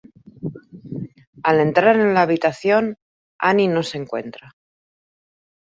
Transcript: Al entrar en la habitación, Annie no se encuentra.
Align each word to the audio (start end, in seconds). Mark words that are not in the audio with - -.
Al 1.43 1.59
entrar 1.59 1.95
en 1.95 2.15
la 2.15 2.23
habitación, 2.23 2.95
Annie 3.39 3.67
no 3.67 3.83
se 3.83 3.99
encuentra. 3.99 4.55